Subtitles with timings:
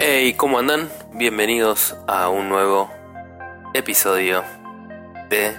[0.00, 0.88] Hey, ¿cómo andan?
[1.12, 2.88] Bienvenidos a un nuevo
[3.74, 4.44] episodio
[5.28, 5.56] de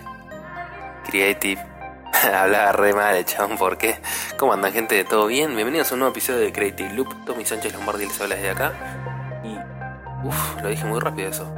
[1.06, 1.62] Creative.
[2.34, 3.98] Hablaba re mal, chabón, ¿por qué?
[4.38, 5.04] ¿Cómo andan, gente?
[5.04, 5.54] ¿Todo bien?
[5.58, 7.26] Bienvenidos a un nuevo episodio de Creative Loop.
[7.26, 9.42] Tommy Sánchez Lombardi les habla desde acá.
[9.44, 9.58] Y.
[10.26, 11.54] Uff, lo dije muy rápido eso.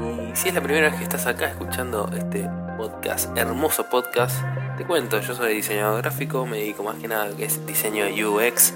[0.00, 4.42] Y si es la primera vez que estás acá escuchando este podcast, hermoso podcast,
[4.76, 8.04] te cuento, yo soy diseñador gráfico, me dedico más que nada a que es diseño
[8.06, 8.74] UX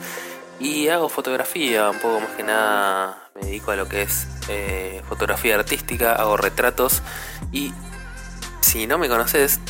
[0.61, 5.03] y hago fotografía, un poco más que nada me dedico a lo que es eh,
[5.09, 7.03] fotografía artística, hago retratos
[7.53, 7.73] y
[8.61, 9.61] si no me conoces,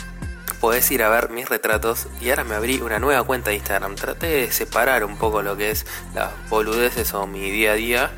[0.60, 3.94] podés ir a ver mis retratos y ahora me abrí una nueva cuenta de Instagram.
[3.94, 8.10] Traté de separar un poco lo que es las boludeces o mi día a día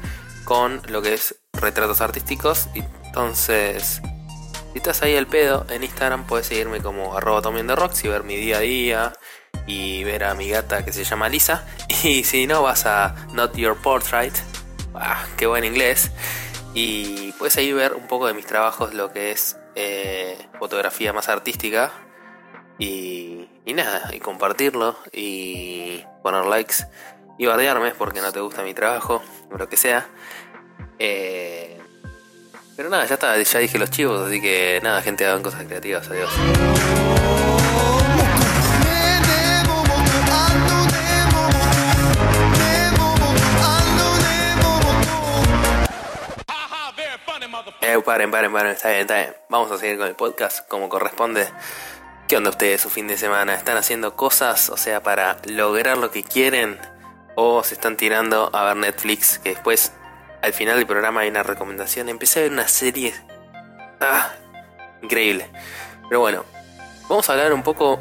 [0.45, 2.69] con lo que es retratos artísticos
[3.13, 4.01] entonces,
[4.73, 7.43] si estás ahí al pedo, en Instagram puedes seguirme como arroba
[7.75, 9.13] rocks y ver mi día a día
[9.67, 11.67] y ver a mi gata que se llama Lisa.
[12.05, 14.33] Y si no, vas a Not Your Portrait,
[14.95, 16.11] ah, qué buen inglés.
[16.75, 21.29] Y puedes ahí ver un poco de mis trabajos, lo que es eh, fotografía más
[21.29, 21.93] artística.
[22.79, 26.77] Y, nada, y compartirlo y poner likes
[27.39, 30.07] y bardearme porque no te gusta mi trabajo, o lo que sea.
[30.99, 31.79] Eh,
[32.77, 36.09] pero nada, ya está, ya dije los chivos, así que nada, gente, hagan cosas creativas,
[36.09, 36.33] adiós.
[48.05, 49.37] Paren, paren, paren, está bien, está bien.
[49.49, 51.47] Vamos a seguir con el podcast como corresponde.
[52.27, 53.55] ¿Qué onda ustedes su fin de semana?
[53.55, 56.79] ¿Están haciendo cosas, o sea, para lograr lo que quieren?
[57.37, 59.93] ¿O se están tirando a ver Netflix que después
[60.43, 62.09] al final del programa hay una recomendación.
[62.09, 63.15] Empecé a ver una serie.
[64.01, 64.33] Ah,
[65.01, 65.49] increíble.
[66.09, 66.45] Pero bueno,
[67.09, 68.01] vamos a hablar un poco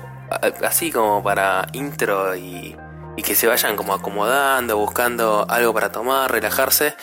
[0.63, 2.75] así como para intro y,
[3.23, 6.95] que se vayan como acomodando, buscando algo para tomar, relajarse.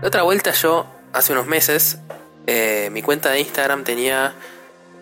[0.00, 2.00] De otra vuelta yo, hace unos meses,
[2.46, 4.34] eh, mi cuenta de Instagram tenía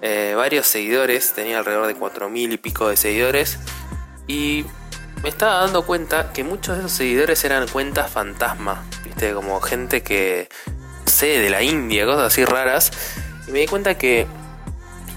[0.03, 3.59] eh, varios seguidores, tenía alrededor de 4.000 y pico de seguidores.
[4.27, 4.65] Y
[5.23, 9.33] me estaba dando cuenta que muchos de esos seguidores eran cuentas fantasma, ¿viste?
[9.33, 10.49] Como gente que,
[11.05, 12.93] sé, de la India, cosas así raras.
[13.47, 14.27] Y me di cuenta que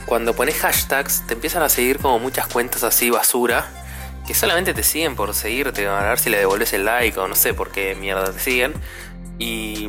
[0.06, 3.66] cuando pones hashtags te empiezan a seguir como muchas cuentas así basura,
[4.28, 7.36] que solamente te siguen por seguirte, a ver si le devolves el like o no
[7.36, 8.74] sé por qué mierda te siguen.
[9.40, 9.88] Y,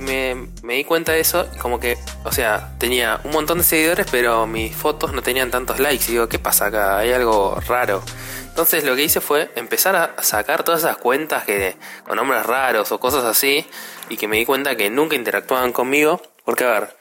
[0.00, 4.06] me, me, di cuenta de eso, como que, o sea, tenía un montón de seguidores,
[4.10, 6.04] pero mis fotos no tenían tantos likes.
[6.08, 6.98] Y digo, ¿qué pasa acá?
[6.98, 8.02] Hay algo raro.
[8.48, 12.90] Entonces lo que hice fue empezar a sacar todas esas cuentas que con nombres raros
[12.92, 13.64] o cosas así
[14.08, 16.20] y que me di cuenta que nunca interactuaban conmigo.
[16.44, 16.96] Porque a ver,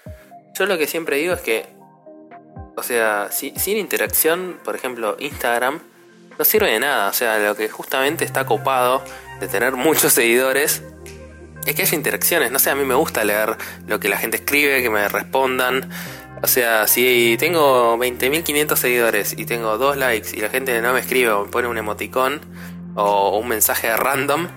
[0.58, 1.66] yo lo que siempre digo es que,
[2.78, 5.82] o sea, sin interacción, por ejemplo, Instagram
[6.38, 7.10] no sirve de nada.
[7.10, 9.04] O sea, lo que justamente está copado
[9.40, 10.84] de tener muchos seguidores
[11.66, 12.52] es que haya interacciones.
[12.52, 15.90] No sé, a mí me gusta leer lo que la gente escribe, que me respondan.
[16.42, 21.02] O sea, si tengo 20.500 seguidores y tengo dos likes y la gente no me
[21.02, 22.42] escribe o me pone un emoticón
[22.96, 24.48] o un mensaje random,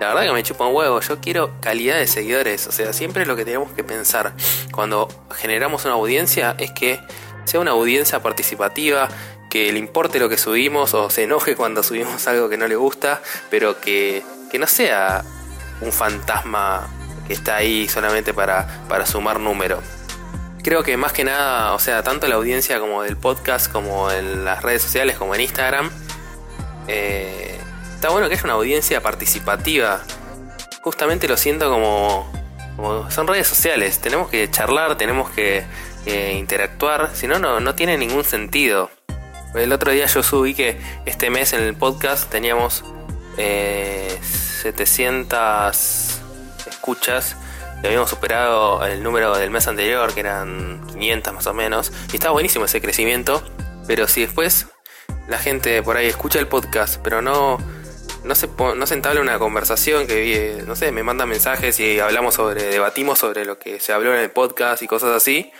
[0.00, 1.00] la verdad que me chupa un huevo.
[1.00, 2.66] Yo quiero calidad de seguidores.
[2.68, 4.34] O sea, siempre lo que tenemos que pensar
[4.70, 7.00] cuando generamos una audiencia es que
[7.44, 9.08] sea una audiencia participativa,
[9.50, 12.76] que le importe lo que subimos o se enoje cuando subimos algo que no le
[12.76, 15.24] gusta, pero que, que no sea
[15.82, 16.88] un fantasma
[17.26, 19.80] que está ahí solamente para, para sumar número
[20.62, 24.44] creo que más que nada, o sea, tanto la audiencia como del podcast, como en
[24.44, 25.90] las redes sociales, como en Instagram,
[26.88, 27.58] eh,
[27.94, 30.02] está bueno que haya una audiencia participativa.
[30.82, 32.30] Justamente lo siento como,
[33.10, 35.64] son redes sociales, tenemos que charlar, tenemos que,
[36.04, 38.90] interactuar, si no, no tiene ningún sentido.
[39.54, 42.82] El otro día yo subí que este mes en el podcast teníamos
[44.62, 47.36] 700 eh, escuchas
[47.84, 51.92] habíamos superado el número del mes anterior, que eran 500 más o menos.
[52.12, 53.42] Y estaba buenísimo ese crecimiento.
[53.86, 54.66] Pero si después
[55.28, 57.58] la gente por ahí escucha el podcast, pero no,
[58.24, 62.34] no, se, no se entabla una conversación que, no sé, me mandan mensajes y hablamos
[62.34, 65.50] sobre, debatimos sobre lo que se habló en el podcast y cosas así.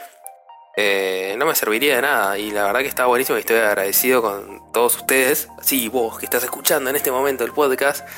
[0.77, 4.23] Eh, no me serviría de nada y la verdad que está buenísimo y estoy agradecido
[4.23, 8.09] con todos ustedes, sí, vos que estás escuchando en este momento el podcast,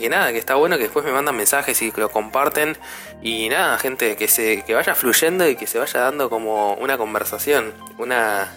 [0.00, 2.76] que nada, que está bueno que después me mandan mensajes y que lo comparten
[3.22, 6.98] y nada, gente, que se que vaya fluyendo y que se vaya dando como una
[6.98, 8.50] conversación, una,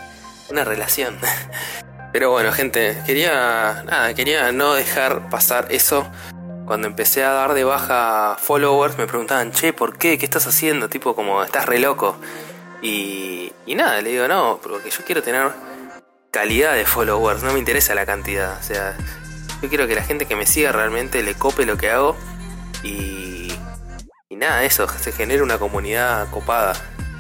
[0.50, 1.18] una relación.
[2.14, 6.08] Pero bueno, gente, quería nada, quería no dejar pasar eso.
[6.66, 10.18] Cuando empecé a dar de baja followers me preguntaban, "Che, ¿por qué?
[10.18, 12.18] ¿Qué estás haciendo?" Tipo como, "Estás re loco."
[12.82, 15.52] Y, y nada, le digo, "No, porque yo quiero tener
[16.32, 18.98] calidad de followers, no me interesa la cantidad." O sea,
[19.62, 22.16] yo quiero que la gente que me siga realmente le cope lo que hago
[22.84, 23.52] y,
[24.30, 26.74] y nada, eso, se genera una comunidad copada.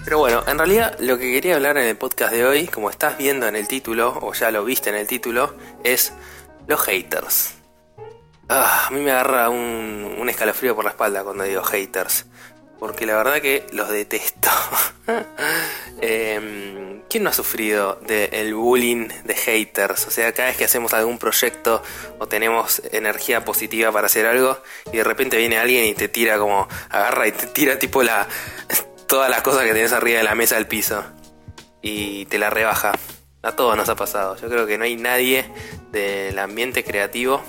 [0.04, 3.18] Pero bueno, en realidad lo que quería hablar en el podcast de hoy, como estás
[3.18, 6.13] viendo en el título, o ya lo viste en el título, es
[6.68, 7.56] los haters.
[8.48, 12.25] Ah, a mí me agarra un, un escalofrío por la espalda cuando digo haters.
[12.79, 14.50] Porque la verdad que los detesto.
[16.01, 20.07] eh, ¿Quién no ha sufrido del bullying de haters?
[20.07, 21.81] O sea, cada vez que hacemos algún proyecto
[22.19, 26.38] o tenemos energía positiva para hacer algo y de repente viene alguien y te tira
[26.38, 28.27] como, agarra y te tira tipo la
[29.07, 31.03] todas las cosas que tenés arriba de la mesa al piso
[31.81, 32.91] y te la rebaja.
[33.41, 34.35] A todos nos ha pasado.
[34.35, 35.45] Yo creo que no hay nadie
[35.91, 37.41] del ambiente creativo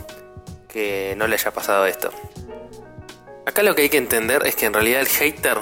[0.69, 2.13] que no le haya pasado esto.
[3.49, 5.57] Acá lo que hay que entender es que en realidad el hater,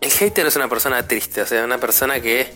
[0.00, 2.46] el hater es una persona triste, o sea, una persona que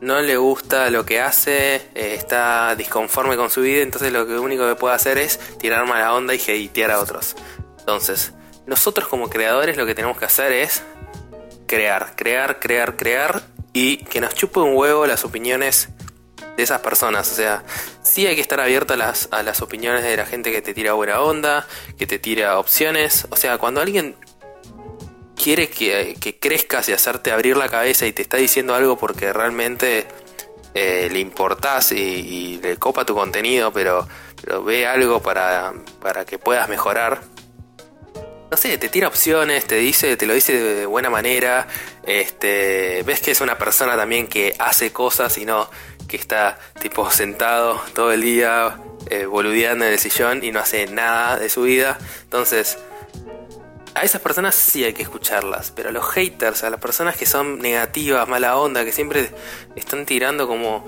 [0.00, 4.36] no le gusta lo que hace, eh, está disconforme con su vida, entonces lo que
[4.36, 7.36] único que puede hacer es tirar mala onda y hatear a otros.
[7.78, 8.32] Entonces,
[8.66, 10.82] nosotros como creadores lo que tenemos que hacer es
[11.68, 13.42] crear, crear, crear, crear
[13.72, 15.90] y que nos chupe un huevo las opiniones
[16.56, 17.30] de esas personas.
[17.30, 17.64] O sea,
[18.02, 20.74] sí hay que estar abierto a las, a las opiniones de la gente que te
[20.74, 21.66] tira buena onda,
[21.98, 23.26] que te tira opciones.
[23.30, 24.16] O sea, cuando alguien
[25.36, 30.06] quiere que, crezcas y hacerte abrir la cabeza y te está diciendo algo porque realmente
[30.74, 34.08] eh, le importás y, le copa tu contenido, pero,
[34.42, 37.20] pero ve algo para, para que puedas mejorar.
[38.50, 41.66] No sé, te tira opciones, te dice, te lo dice de buena manera,
[42.04, 45.68] este, ves que es una persona también que hace cosas y no
[46.08, 48.78] que está tipo sentado todo el día
[49.10, 51.98] eh, boludeando en el sillón y no hace nada de su vida.
[52.24, 52.78] Entonces,
[53.94, 57.24] a esas personas sí hay que escucharlas, pero a los haters, a las personas que
[57.24, 59.30] son negativas, mala onda, que siempre
[59.74, 60.84] están tirando como,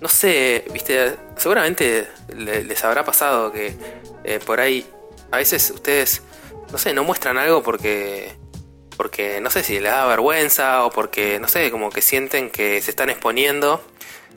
[0.00, 3.76] no sé, viste, seguramente les habrá pasado que
[4.24, 4.86] eh, por ahí
[5.30, 6.22] a veces ustedes,
[6.72, 8.36] no sé, no muestran algo porque
[8.96, 12.82] porque no sé si les da vergüenza o porque no sé, como que sienten que
[12.82, 13.82] se están exponiendo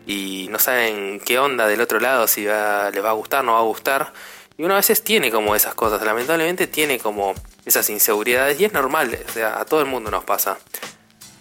[0.05, 3.59] y no saben qué onda del otro lado, si les va a gustar, no va
[3.59, 4.13] a gustar.
[4.57, 7.33] Y uno a veces tiene como esas cosas, lamentablemente tiene como
[7.65, 10.57] esas inseguridades y es normal, o sea, a todo el mundo nos pasa.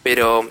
[0.03, 0.51] Pero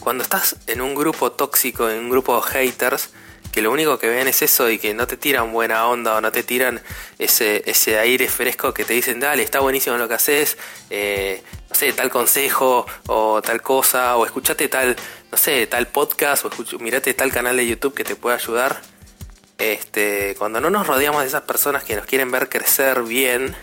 [0.00, 3.10] cuando estás en un grupo tóxico, en un grupo de haters,
[3.56, 6.20] que lo único que ven es eso y que no te tiran buena onda o
[6.20, 6.82] no te tiran
[7.18, 10.58] ese, ese aire fresco que te dicen, dale, está buenísimo lo que haces,
[10.90, 14.94] eh, no sé, tal consejo o tal cosa, o escuchate tal,
[15.36, 18.80] no sé, tal podcast, o mirate tal canal de YouTube que te pueda ayudar.
[19.58, 23.54] Este, cuando no nos rodeamos de esas personas que nos quieren ver crecer bien,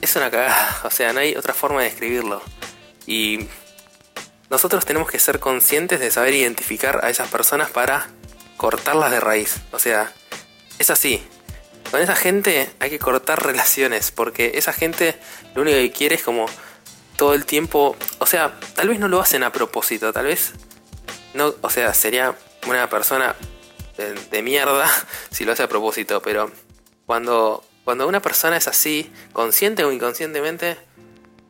[0.00, 2.40] es una cagada, o sea, no hay otra forma de describirlo.
[3.04, 3.48] Y
[4.48, 8.06] nosotros tenemos que ser conscientes de saber identificar a esas personas para
[8.56, 9.56] cortarlas de raíz.
[9.72, 10.12] O sea,
[10.78, 11.20] es así.
[11.90, 15.16] Con esa gente hay que cortar relaciones, porque esa gente
[15.56, 16.46] lo único que quiere es como
[17.20, 20.54] todo el tiempo, o sea, tal vez no lo hacen a propósito, tal vez
[21.34, 22.34] no, o sea, sería
[22.66, 23.36] una persona
[24.30, 24.90] de, mierda
[25.30, 26.50] si lo hace a propósito, pero
[27.04, 30.78] cuando cuando una persona es así, consciente o inconscientemente,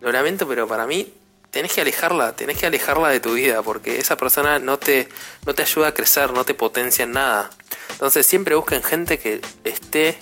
[0.01, 1.15] lo lamento, pero para mí
[1.53, 5.09] tenés que alejarla, tenés que alejarla de tu vida, porque esa persona no te,
[5.47, 7.49] no te ayuda a crecer, no te potencia en nada.
[7.93, 10.19] Entonces siempre busquen gente que esté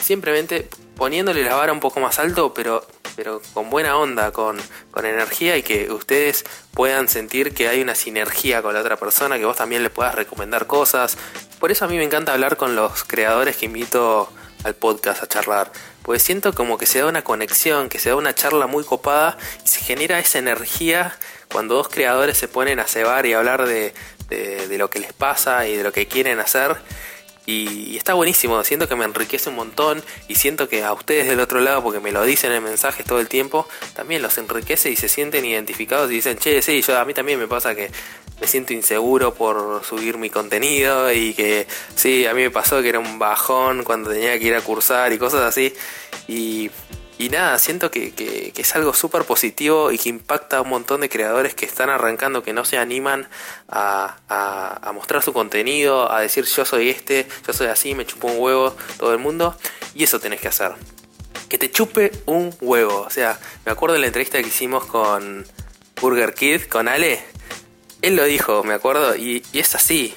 [0.00, 2.86] simplemente poniéndole la vara un poco más alto, pero,
[3.22, 4.58] pero con buena onda, con,
[4.90, 9.36] con energía y que ustedes puedan sentir que hay una sinergia con la otra persona,
[9.36, 11.18] que vos también le puedas recomendar cosas.
[11.58, 14.32] Por eso a mí me encanta hablar con los creadores que invito
[14.64, 15.70] al podcast a charlar.
[16.00, 19.36] Pues siento como que se da una conexión, que se da una charla muy copada
[19.66, 21.14] y se genera esa energía
[21.52, 23.92] cuando dos creadores se ponen a cebar y hablar de,
[24.30, 26.74] de, lo que les pasa y de lo que quieren hacer.
[27.50, 31.40] Y, está buenísimo, siento que me enriquece un montón y siento que a ustedes del
[31.40, 34.96] otro lado, porque me lo dicen en mensajes todo el tiempo, también los enriquece y
[34.96, 37.90] se sienten identificados y dicen, che, sí, yo a mí también me pasa que
[38.40, 41.66] me siento inseguro por subir mi contenido y que
[41.96, 45.12] sí, a mí me pasó que era un bajón cuando tenía que ir a cursar
[45.12, 45.74] y cosas así.
[46.28, 46.70] Y,
[47.20, 51.02] y nada, siento que, que, es algo súper positivo y que impacta a un montón
[51.02, 53.28] de creadores que están arrancando, que no se animan
[53.68, 58.28] a, a, mostrar su contenido, a decir yo soy este, yo soy así, me chupo
[58.28, 59.56] un huevo todo el mundo.
[59.94, 60.72] Y eso tenés que hacer.
[61.48, 63.02] Que te chupe un huevo.
[63.02, 65.46] O sea, me acuerdo de la entrevista que hicimos con
[66.00, 67.22] Burger Kid, con Ale
[68.02, 70.14] él lo dijo, me acuerdo, y, es así.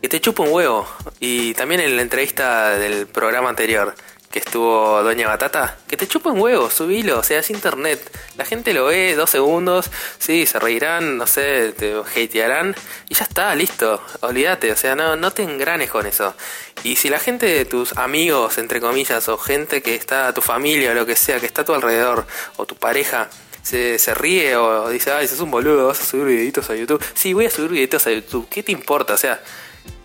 [0.00, 0.86] Que te chupa un huevo.
[1.20, 3.94] Y también en la entrevista del programa anterior,
[4.36, 7.98] que estuvo Doña Batata, que te chupa un huevo, subilo, o sea, es internet.
[8.36, 12.76] La gente lo ve dos segundos, sí, se reirán, no sé, te hatearán,
[13.08, 16.34] y ya está, listo, olvídate, o sea, no, no te engranes con eso.
[16.82, 20.90] Y si la gente de tus amigos, entre comillas, o gente que está, tu familia
[20.90, 22.26] o lo que sea, que está a tu alrededor,
[22.58, 23.30] o tu pareja,
[23.62, 27.02] se, se ríe o dice, ay, sos un boludo, vas a subir videitos a YouTube.
[27.14, 29.14] Sí, voy a subir videitos a YouTube, ¿qué te importa?
[29.14, 29.40] O sea,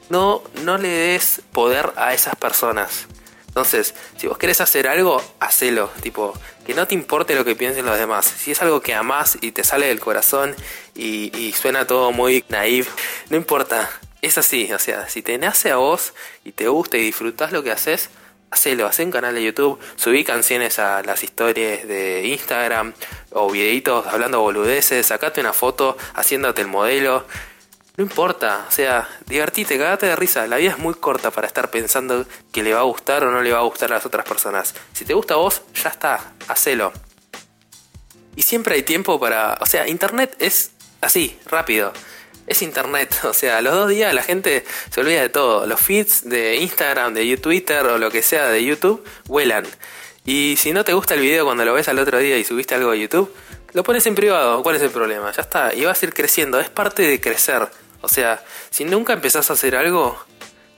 [0.10, 3.08] no, no le des poder a esas personas.
[3.52, 5.90] Entonces, si vos querés hacer algo, hacelo.
[6.02, 6.34] Tipo,
[6.66, 8.26] que no te importe lo que piensen los demás.
[8.26, 10.56] Si es algo que amás y te sale del corazón
[10.96, 12.88] y, y suena todo muy naive,
[13.30, 13.90] no importa.
[14.22, 16.14] Es así, o sea, si te nace a vos
[16.46, 18.10] y te gusta y disfrutás lo que haces,
[18.52, 22.94] hacelo, hacé un canal de YouTube, subí canciones a las historias de Instagram
[23.32, 27.26] o videitos hablando boludeces, sacate una foto haciéndote el modelo.
[28.02, 30.48] No importa, o sea, divertite, cagate de risa.
[30.48, 33.44] La vida es muy corta para estar pensando que le va a gustar o no
[33.44, 34.74] le va a gustar a las otras personas.
[34.92, 36.92] Si te gusta a vos, ya está, hacelo.
[38.36, 39.56] Y siempre hay tiempo para...
[39.62, 41.94] O sea, Internet es así, rápido
[42.48, 43.16] es internet.
[43.24, 45.68] O sea, los dos días la gente se olvida de todo.
[45.68, 49.68] Los feeds de Instagram, de Twitter o lo que sea de YouTube vuelan.
[50.26, 52.74] Y si no te gusta el video cuando lo ves al otro día y subiste
[52.74, 53.32] algo a YouTube,
[53.74, 54.64] lo pones en privado.
[54.64, 55.32] ¿Cuál es el problema?
[55.32, 55.74] Ya está.
[55.74, 56.60] Y vas a ir creciendo.
[56.60, 57.70] Es parte de crecer.
[58.02, 60.18] O sea, si nunca empezás a hacer algo,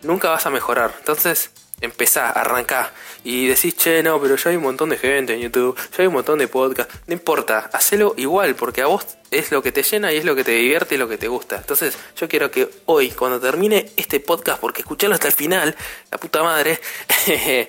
[0.01, 0.93] nunca vas a mejorar.
[0.99, 1.51] Entonces,
[1.83, 5.77] empezá, arrancá y decís, che, no, pero ya hay un montón de gente en YouTube,
[5.77, 9.61] ya hay un montón de podcasts, no importa, hacelo igual, porque a vos es lo
[9.61, 11.57] que te llena y es lo que te divierte y lo que te gusta.
[11.57, 15.75] Entonces, yo quiero que hoy, cuando termine este podcast, porque escucharlo hasta el final,
[16.11, 16.79] la puta madre,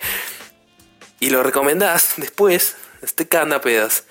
[1.21, 4.05] y lo recomendás después, este canda pedos.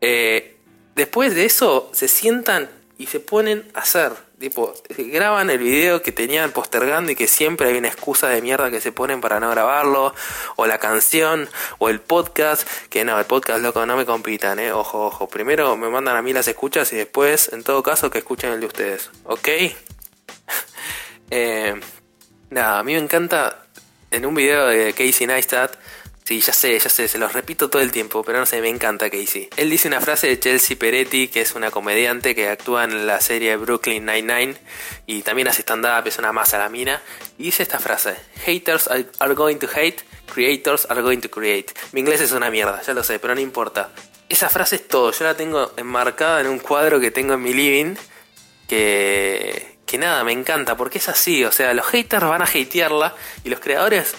[0.00, 0.56] Eh,
[0.94, 6.12] después de eso, se sientan y se ponen a hacer tipo, graban el video que
[6.12, 9.50] tenían postergando y que siempre hay una excusa de mierda que se ponen para no
[9.50, 10.14] grabarlo,
[10.56, 11.48] o la canción,
[11.78, 15.76] o el podcast, que no, el podcast, loco, no me compitan, eh, ojo, ojo, primero
[15.76, 18.66] me mandan a mí las escuchas y después, en todo caso, que escuchen el de
[18.66, 19.48] ustedes, ¿ok?
[21.30, 21.80] eh,
[22.50, 23.66] nada, a mí me encanta,
[24.10, 25.76] en un video de Casey Neistat,
[26.26, 28.68] Sí, ya sé, ya sé, se los repito todo el tiempo, pero no sé, me
[28.68, 29.48] encanta Casey.
[29.56, 33.20] Él dice una frase de Chelsea Peretti, que es una comediante que actúa en la
[33.20, 34.56] serie Brooklyn Nine-Nine
[35.06, 37.00] y también hace stand-up, es una masa la mina.
[37.38, 39.98] Y dice esta frase: Haters are going to hate,
[40.34, 41.72] creators are going to create.
[41.92, 43.92] Mi inglés es una mierda, ya lo sé, pero no importa.
[44.28, 47.54] Esa frase es todo, yo la tengo enmarcada en un cuadro que tengo en mi
[47.54, 47.94] living
[48.66, 53.14] que, que nada, me encanta, porque es así, o sea, los haters van a hatearla
[53.44, 54.12] y los creadores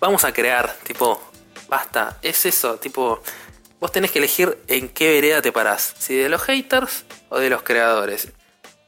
[0.00, 1.22] vamos a crear, tipo,
[1.68, 3.22] Basta, es eso, tipo,
[3.80, 7.50] vos tenés que elegir en qué vereda te parás, si de los haters o de
[7.50, 8.28] los creadores.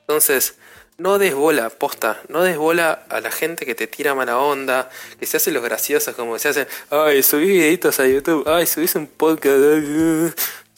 [0.01, 0.57] Entonces,
[0.99, 4.89] no des bola, posta, no des bola a la gente que te tira mala onda,
[5.19, 8.95] que se hacen los graciosos como se hacen, ay, subí videitos a YouTube, ay, subís
[8.95, 9.57] un podcast,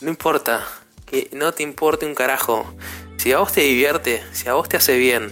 [0.01, 0.67] no importa,
[1.07, 2.75] que no te importe un carajo.
[3.19, 5.31] Si a vos te divierte, si a vos te hace bien,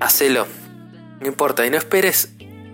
[0.00, 0.46] hacelo.
[1.20, 2.30] No importa, y no esperes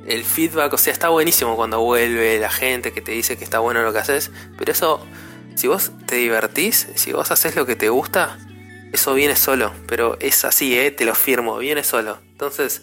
[0.07, 3.59] el feedback, o sea, está buenísimo cuando vuelve la gente que te dice que está
[3.59, 5.07] bueno lo que haces, pero eso,
[5.55, 8.39] si vos te divertís, si vos haces lo que te gusta,
[8.93, 10.91] eso viene solo, pero es así, ¿eh?
[10.91, 12.19] te lo firmo, viene solo.
[12.33, 12.83] Entonces,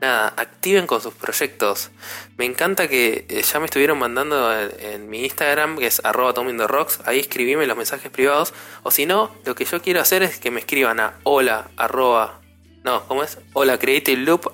[0.00, 1.90] nada, activen con sus proyectos.
[2.36, 6.34] Me encanta que eh, ya me estuvieron mandando en, mi Instagram, que es arroba
[6.66, 10.38] rocks, ahí escribime los mensajes privados, o si no, lo que yo quiero hacer es
[10.38, 11.70] que me escriban a hola
[12.84, 13.38] no, ¿cómo es?
[13.54, 14.46] Hola creativeloop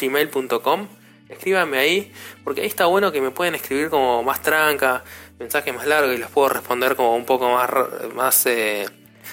[0.00, 1.01] gmail.com
[1.32, 2.12] escríbanme ahí,
[2.44, 5.02] porque ahí está bueno que me pueden escribir como más tranca,
[5.38, 7.70] mensajes más largos y los puedo responder como un poco más,
[8.14, 8.86] más, eh,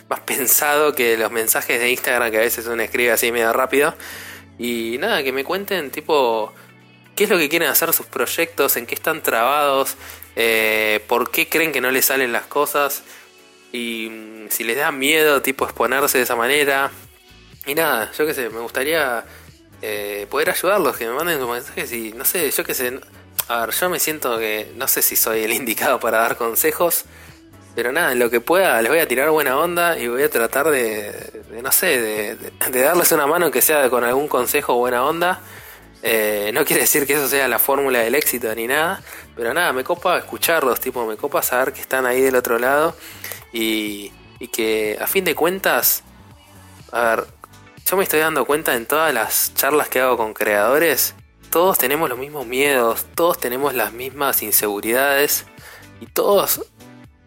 [0.10, 3.94] más pensado que los mensajes de Instagram que a veces uno escribe así medio rápido.
[4.58, 6.54] Y nada, que me cuenten tipo
[7.16, 9.96] qué es lo que quieren hacer sus proyectos, en qué están trabados,
[10.36, 13.04] eh, por qué creen que no les salen las cosas
[13.72, 16.92] y mm, si les da miedo tipo exponerse de esa manera.
[17.66, 19.24] Y nada, yo qué sé, me gustaría
[19.82, 23.00] eh, poder ayudarlos, que me manden mensajes y no sé, yo qué sé.
[23.48, 27.06] A ver, yo me siento que no sé si soy el indicado para dar consejos,
[27.76, 30.30] pero nada, en lo que pueda les voy a tirar buena onda y voy a
[30.30, 35.42] tratar de, no sé, de, darles una mano que sea con algún consejo buena onda.
[36.02, 39.02] Eh, no quiere decir que eso sea la fórmula del éxito ni nada,
[39.36, 42.96] pero nada, me copa escucharlos, tipo, me copa saber que están ahí del otro lado
[43.52, 46.04] y, y que a fin de cuentas,
[46.94, 47.28] a ver,
[47.90, 51.16] yo me estoy dando cuenta en todas las charlas que hago con creadores,
[51.50, 55.46] todos tenemos los mismos miedos, todos tenemos las mismas inseguridades
[56.00, 56.70] y todos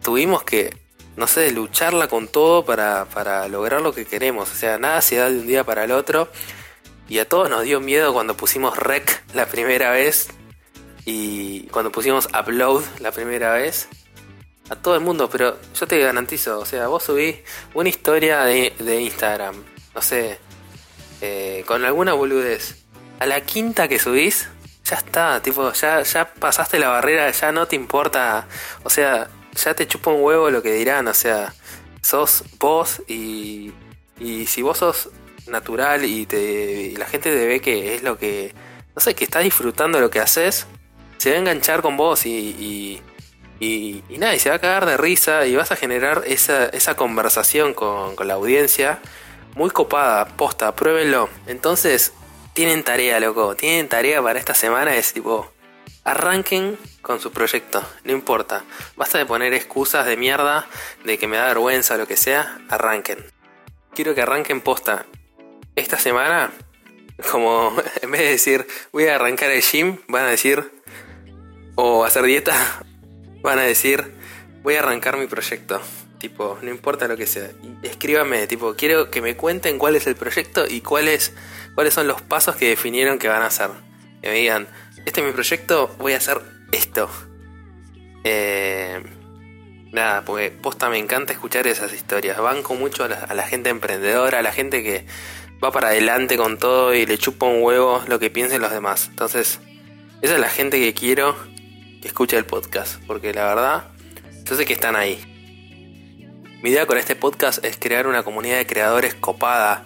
[0.02, 0.72] tuvimos que,
[1.16, 4.52] no sé, lucharla con todo para, para lograr lo que queremos.
[4.52, 6.28] O sea, nada se da de un día para el otro.
[7.08, 10.28] Y a todos nos dio miedo cuando pusimos rec la primera vez
[11.04, 13.88] y cuando pusimos upload la primera vez.
[14.70, 17.38] A todo el mundo, pero yo te garantizo, o sea, vos subís
[17.74, 19.56] una historia de, de Instagram,
[19.94, 20.38] no sé,
[21.22, 22.82] eh, con alguna boludez,
[23.20, 24.48] a la quinta que subís,
[24.84, 28.48] ya está, tipo, ya, ya pasaste la barrera, ya no te importa,
[28.82, 31.54] o sea, ya te chupa un huevo lo que dirán, o sea,
[32.00, 33.72] sos vos y,
[34.18, 35.10] y si vos sos
[35.46, 38.52] natural y, te, la gente te ve que es lo que,
[38.96, 40.66] no sé, que estás disfrutando lo que haces,
[41.18, 43.00] se va a enganchar con vos y,
[43.60, 46.66] y, y, nada, y se va a cagar de risa y vas a generar esa,
[46.66, 49.00] esa conversación con, con la audiencia
[49.54, 51.28] muy copada, posta, pruébenlo.
[51.46, 52.12] Entonces,
[52.52, 55.50] tienen tarea, loco, tienen tarea para esta semana, es tipo,
[56.04, 58.64] arranquen con su proyecto, no importa.
[58.96, 60.66] Basta de poner excusas de mierda,
[61.04, 63.24] de que me da vergüenza o lo que sea, arranquen.
[63.94, 65.06] Quiero que arranquen posta.
[65.76, 66.52] Esta semana,
[67.30, 70.72] como en vez de decir voy a arrancar el gym, van a decir,
[71.74, 72.54] o hacer dieta,
[73.42, 74.14] van a decir
[74.62, 75.80] voy a arrancar mi proyecto.
[76.22, 77.50] Tipo, no importa lo que sea.
[77.82, 81.32] Escríbame, tipo, quiero que me cuenten cuál es el proyecto y cuáles,
[81.74, 83.70] cuáles son los pasos que definieron que van a hacer.
[84.22, 84.68] Que me digan,
[85.04, 87.10] este es mi proyecto, voy a hacer esto.
[88.22, 89.02] Eh,
[89.90, 92.38] nada, porque posta me encanta escuchar esas historias.
[92.38, 95.04] Banco mucho a la, gente emprendedora, a la gente que
[95.60, 99.08] va para adelante con todo y le chupa un huevo lo que piensen los demás.
[99.08, 99.58] Entonces,
[100.20, 101.34] esa es la gente que quiero
[102.00, 103.90] que escuche el podcast, porque la verdad,
[104.44, 105.31] yo sé que están ahí.
[106.62, 109.82] Mi idea con este podcast es crear una comunidad de creadores copada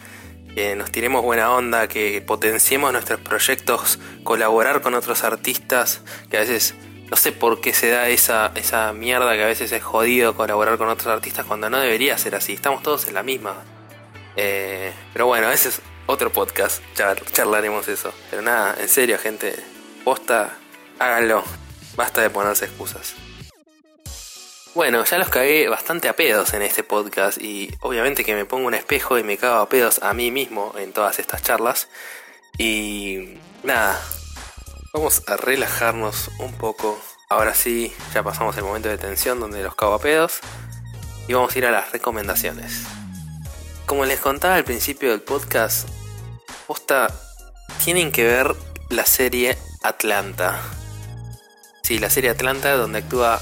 [0.54, 6.40] que nos tiremos buena onda, que potenciemos nuestros proyectos, colaborar con otros artistas, que a
[6.40, 6.74] veces
[7.08, 10.76] no sé por qué se da esa, esa mierda que a veces es jodido colaborar
[10.76, 13.54] con otros artistas cuando no debería ser así, estamos todos en la misma.
[14.36, 16.82] Eh, pero bueno, ese es otro podcast,
[17.32, 18.12] charlaremos eso.
[18.28, 19.56] Pero nada, en serio gente,
[20.04, 20.58] posta,
[20.98, 21.42] háganlo,
[21.96, 23.14] basta de ponerse excusas.
[24.76, 28.66] Bueno, ya los cagué bastante a pedos en este podcast y obviamente que me pongo
[28.66, 31.88] un espejo y me cago a pedos a mí mismo en todas estas charlas.
[32.58, 33.98] Y nada,
[34.92, 37.00] vamos a relajarnos un poco.
[37.30, 40.40] Ahora sí, ya pasamos el momento de tensión donde los cago a pedos
[41.26, 42.82] y vamos a ir a las recomendaciones.
[43.86, 45.88] Como les contaba al principio del podcast,
[46.66, 47.08] posta,
[47.82, 48.54] tienen que ver
[48.90, 50.60] la serie Atlanta.
[51.82, 53.40] Sí, la serie Atlanta donde actúa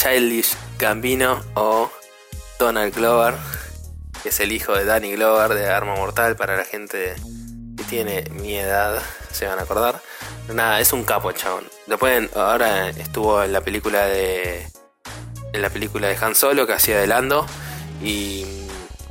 [0.00, 1.90] Childish Gambino o
[2.58, 3.34] Donald Glover,
[4.22, 7.14] que es el hijo de Danny Glover de Arma Mortal para la gente
[7.76, 10.00] que tiene mi edad, se van a acordar.
[10.54, 11.64] nada, es un capo, chabón.
[11.86, 14.66] Después, ahora estuvo en la película de.
[15.52, 17.44] En la película de Han Solo que hacía de Lando.
[18.02, 18.46] Y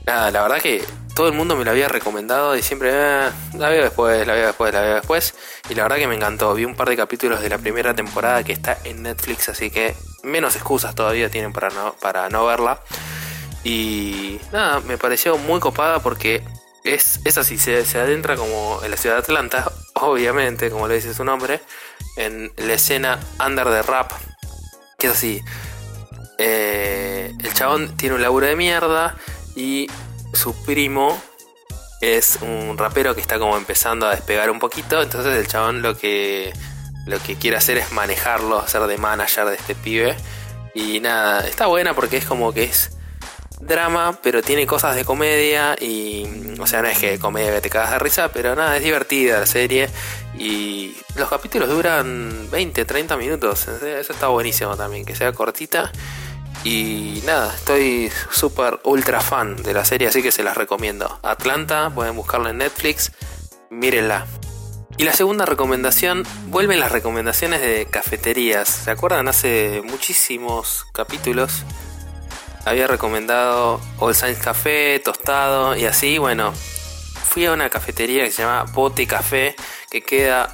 [0.08, 3.70] nada, la verdad que todo el mundo me lo había recomendado y siempre ah, la
[3.70, 5.36] veo después, la veo después, la veo después.
[5.70, 6.52] Y la verdad que me encantó.
[6.56, 9.96] Vi un par de capítulos de la primera temporada que está en Netflix, así que
[10.24, 12.82] menos excusas todavía tienen para no, para no verla.
[13.64, 16.44] Y nada, me pareció muy copada porque
[16.84, 20.96] es, es así, se, se adentra como en la ciudad de Atlanta, obviamente, como le
[20.96, 21.62] dice su nombre,
[22.16, 24.12] en la escena under the rap,
[24.98, 25.44] que es así.
[26.38, 29.18] Eh, el chabón tiene un laburo de mierda
[29.56, 29.90] y
[30.34, 31.22] su primo
[32.00, 35.02] es un rapero que está como empezando a despegar un poquito.
[35.02, 36.54] Entonces el chabón lo que,
[37.10, 40.16] lo que quiere hacer es manejarlo, ser de manager de este pibe.
[40.74, 42.92] Y nada, está buena porque es como que es
[43.60, 45.76] drama, pero tiene cosas de comedia.
[45.80, 46.26] Y,
[46.60, 49.40] o sea, no es que comedia que te cagas de risa, pero nada, es divertida
[49.40, 49.90] la serie.
[50.38, 53.68] Y los capítulos duran 20, 30 minutos.
[53.68, 55.92] Eso está buenísimo también, que sea cortita
[56.64, 61.20] y nada, estoy súper ultra fan de la serie, así que se las recomiendo.
[61.24, 63.12] Atlanta, pueden buscarla en Netflix,
[63.70, 64.26] mírenla.
[65.00, 68.68] Y la segunda recomendación, vuelven las recomendaciones de cafeterías.
[68.68, 69.30] ¿Se acuerdan?
[69.30, 71.64] Hace muchísimos capítulos
[72.66, 76.18] había recomendado All Science Café, tostado y así.
[76.18, 79.56] Bueno, fui a una cafetería que se llama Bote Café,
[79.90, 80.54] que queda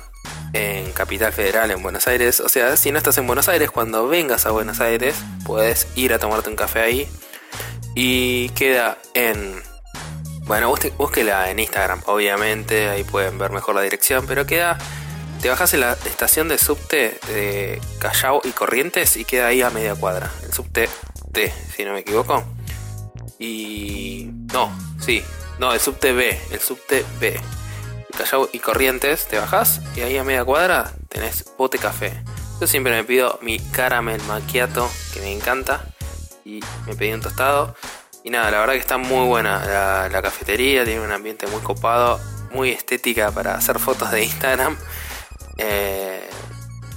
[0.53, 2.39] en Capital Federal, en Buenos Aires.
[2.39, 6.13] O sea, si no estás en Buenos Aires, cuando vengas a Buenos Aires, puedes ir
[6.13, 7.09] a tomarte un café ahí.
[7.95, 9.59] Y queda en...
[10.45, 14.77] Bueno, búsquela en Instagram, obviamente, ahí pueden ver mejor la dirección, pero queda...
[15.41, 19.69] Te bajas en la estación de subte de Callao y Corrientes y queda ahí a
[19.69, 20.31] media cuadra.
[20.43, 20.89] El subte
[21.33, 22.43] T, si no me equivoco.
[23.37, 24.29] Y...
[24.53, 25.23] No, sí.
[25.59, 27.39] No, el subte B, el subte B.
[28.17, 32.13] Callao y Corrientes, te bajás y ahí a media cuadra tenés bote café.
[32.59, 35.85] Yo siempre me pido mi caramel macchiato, que me encanta,
[36.45, 37.75] y me pedí un tostado.
[38.25, 42.19] Y nada, la verdad que está muy buena la, cafetería, tiene un ambiente muy copado,
[42.49, 44.75] muy estética para hacer fotos de Instagram.
[45.59, 46.27] Eh,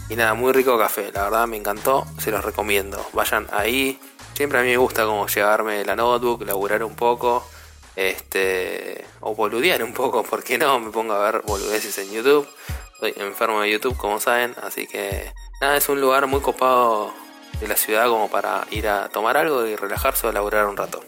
[0.09, 3.07] y nada, muy rico café, la verdad me encantó, se los recomiendo.
[3.13, 4.01] Vayan ahí,
[4.33, 7.47] siempre a mí me gusta como llevarme la notebook, laburar un poco
[7.95, 12.49] este, o boludear un poco, porque no me pongo a ver boludeces en YouTube.
[12.95, 17.13] Estoy enfermo de YouTube, como saben, así que nada, es un lugar muy copado
[17.61, 21.08] de la ciudad como para ir a tomar algo y relajarse o laburar un rato.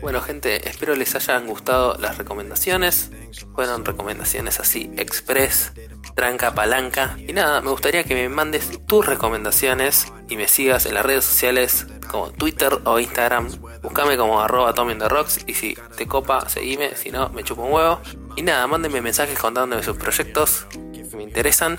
[0.00, 3.10] Bueno gente, espero les hayan gustado las recomendaciones.
[3.54, 5.72] Fueron recomendaciones así, express,
[6.14, 7.16] tranca, palanca.
[7.18, 11.24] Y nada, me gustaría que me mandes tus recomendaciones y me sigas en las redes
[11.24, 13.48] sociales como Twitter o Instagram.
[13.82, 14.72] Búscame como arroba
[15.08, 18.00] Rocks y si te copa, seguime, si no, me chupo un huevo.
[18.36, 21.78] Y nada, mándenme mensajes contándome sus proyectos que me interesan.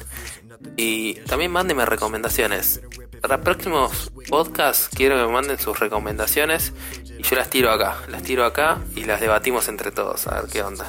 [0.78, 2.82] Y también mándenme recomendaciones.
[3.28, 6.74] Para próximos podcasts quiero que me manden sus recomendaciones
[7.18, 10.52] y yo las tiro acá, las tiro acá y las debatimos entre todos, a ver
[10.52, 10.86] qué onda.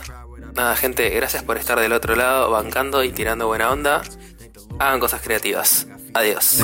[0.54, 4.02] Nada, gente, gracias por estar del otro lado, bancando y tirando buena onda.
[4.78, 5.86] Hagan cosas creativas.
[6.12, 6.62] Adiós.